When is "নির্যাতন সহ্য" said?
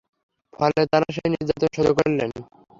1.33-1.89